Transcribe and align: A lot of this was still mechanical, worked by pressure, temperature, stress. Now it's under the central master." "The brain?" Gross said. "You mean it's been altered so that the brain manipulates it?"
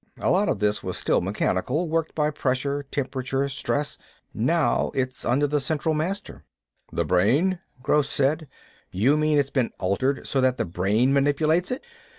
A 0.19 0.31
lot 0.31 0.49
of 0.49 0.57
this 0.57 0.81
was 0.81 0.97
still 0.97 1.21
mechanical, 1.21 1.87
worked 1.87 2.15
by 2.15 2.31
pressure, 2.31 2.87
temperature, 2.89 3.47
stress. 3.47 3.99
Now 4.33 4.89
it's 4.95 5.25
under 5.25 5.45
the 5.45 5.59
central 5.59 5.93
master." 5.93 6.43
"The 6.91 7.05
brain?" 7.05 7.59
Gross 7.83 8.09
said. 8.09 8.47
"You 8.91 9.15
mean 9.15 9.37
it's 9.37 9.51
been 9.51 9.69
altered 9.77 10.25
so 10.25 10.41
that 10.41 10.57
the 10.57 10.65
brain 10.65 11.13
manipulates 11.13 11.69
it?" 11.69 11.85